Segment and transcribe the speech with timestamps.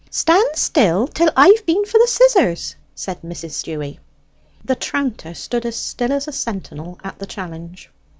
[0.09, 3.61] "Stand still till I've been for the scissors," said Mrs.
[3.63, 3.99] Dewy.
[4.65, 7.87] The tranter stood as still as a sentinel at the challenge.